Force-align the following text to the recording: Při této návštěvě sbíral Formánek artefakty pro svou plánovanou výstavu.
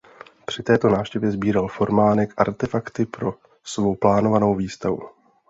Při 0.45 0.63
této 0.63 0.89
návštěvě 0.89 1.31
sbíral 1.31 1.67
Formánek 1.67 2.33
artefakty 2.37 3.05
pro 3.05 3.35
svou 3.63 3.95
plánovanou 3.95 4.55
výstavu. 4.55 4.99